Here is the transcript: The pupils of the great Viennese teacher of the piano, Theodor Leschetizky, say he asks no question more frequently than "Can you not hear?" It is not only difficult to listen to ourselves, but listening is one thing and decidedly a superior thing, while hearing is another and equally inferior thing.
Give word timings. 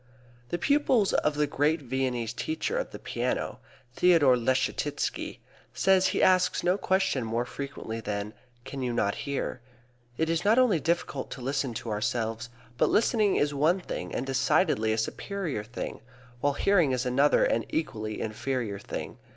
The 0.49 0.57
pupils 0.57 1.13
of 1.13 1.35
the 1.35 1.45
great 1.45 1.83
Viennese 1.83 2.33
teacher 2.33 2.75
of 2.75 2.89
the 2.89 2.97
piano, 2.97 3.59
Theodor 3.93 4.35
Leschetizky, 4.35 5.41
say 5.75 5.99
he 5.99 6.23
asks 6.23 6.63
no 6.63 6.75
question 6.75 7.23
more 7.23 7.45
frequently 7.45 7.99
than 7.99 8.33
"Can 8.65 8.81
you 8.81 8.93
not 8.93 9.13
hear?" 9.29 9.61
It 10.17 10.27
is 10.27 10.43
not 10.43 10.57
only 10.57 10.79
difficult 10.79 11.29
to 11.29 11.41
listen 11.41 11.75
to 11.75 11.91
ourselves, 11.91 12.49
but 12.79 12.89
listening 12.89 13.35
is 13.35 13.53
one 13.53 13.79
thing 13.79 14.11
and 14.15 14.25
decidedly 14.25 14.91
a 14.91 14.97
superior 14.97 15.63
thing, 15.63 15.99
while 16.39 16.53
hearing 16.53 16.93
is 16.93 17.05
another 17.05 17.43
and 17.45 17.63
equally 17.69 18.19
inferior 18.21 18.79
thing. 18.79 19.19